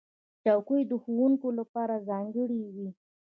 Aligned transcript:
چوکۍ 0.43 0.81
د 0.87 0.91
ښوونکو 1.03 1.47
لپاره 1.59 2.03
ځانګړې 2.09 2.61
وي. 2.75 2.89